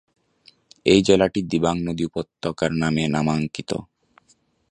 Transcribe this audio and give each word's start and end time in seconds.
এই 0.85 0.99
জেলাটি 1.07 1.39
দিবাং 1.51 1.75
নদী 1.87 2.03
উপত্যকার 2.09 2.71
নামে 2.73 3.03
নামাঙ্কিত। 3.07 3.71